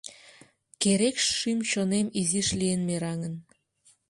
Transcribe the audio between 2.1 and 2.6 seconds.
изиш